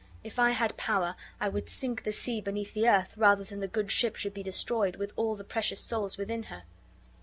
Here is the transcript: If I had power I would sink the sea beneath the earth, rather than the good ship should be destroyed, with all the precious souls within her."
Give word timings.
If 0.23 0.39
I 0.39 0.49
had 0.49 0.77
power 0.77 1.15
I 1.39 1.47
would 1.47 1.69
sink 1.69 2.01
the 2.05 2.11
sea 2.11 2.41
beneath 2.41 2.73
the 2.73 2.89
earth, 2.89 3.15
rather 3.17 3.43
than 3.43 3.59
the 3.59 3.67
good 3.67 3.91
ship 3.91 4.15
should 4.15 4.33
be 4.33 4.41
destroyed, 4.41 4.95
with 4.95 5.13
all 5.15 5.35
the 5.35 5.43
precious 5.43 5.79
souls 5.79 6.17
within 6.17 6.41
her." 6.49 6.63